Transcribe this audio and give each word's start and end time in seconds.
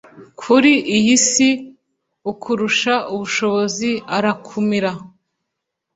kuri 0.41 0.71
iyi 0.97 1.15
Si 1.29 1.49
ukurusha 2.31 2.93
ubushobozi 3.13 3.89
arakumira 4.17 4.91